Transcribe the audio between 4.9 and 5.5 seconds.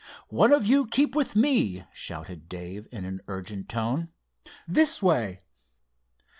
way!"